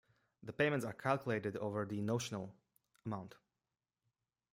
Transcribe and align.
The 0.41 0.51
payments 0.51 0.83
are 0.83 0.93
calculated 0.93 1.55
over 1.57 1.85
the 1.85 2.01
"notional" 2.01 2.55
amount. 3.05 3.35